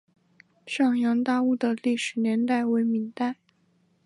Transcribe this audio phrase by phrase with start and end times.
[0.65, 3.35] 上洋大屋的历史年代为明代。